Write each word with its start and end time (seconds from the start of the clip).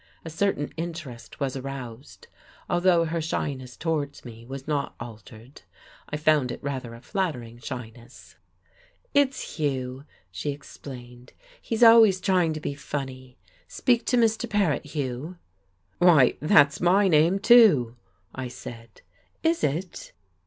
A 0.25 0.31
certain 0.31 0.73
interest 0.77 1.39
was 1.39 1.55
aroused, 1.55 2.27
although 2.67 3.05
her 3.05 3.21
shyness 3.21 3.77
towards 3.77 4.25
me 4.25 4.43
was 4.47 4.67
not 4.67 4.95
altered. 4.99 5.61
I 6.09 6.17
found 6.17 6.51
it 6.51 6.57
rather 6.63 6.95
a 6.95 7.01
flattering 7.01 7.59
shyness. 7.59 8.35
"It's 9.13 9.57
Hugh," 9.57 10.05
she 10.31 10.49
explained, 10.53 11.33
"he's 11.61 11.83
always 11.83 12.19
trying 12.19 12.51
to 12.53 12.59
be 12.59 12.73
funny. 12.73 13.37
Speak 13.67 14.03
to 14.07 14.17
Mr. 14.17 14.49
Paret, 14.49 14.85
Hugh." 14.87 15.37
"Why, 15.99 16.35
that's 16.39 16.81
my 16.81 17.07
name, 17.07 17.37
too," 17.37 17.95
I 18.33 18.47
said. 18.47 19.01
"Is 19.43 19.63
it?" 19.63 20.13